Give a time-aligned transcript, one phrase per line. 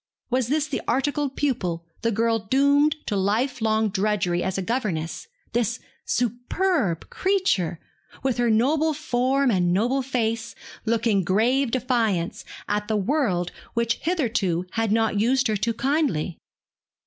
[0.31, 5.27] Was this the articled pupil, the girl doomed to life long drudgery as a governess,
[5.53, 7.79] this superb creature,
[8.23, 14.65] with her noble form and noble face, looking grave defiance at the world which hitherto
[14.71, 16.39] had not used her too kindly?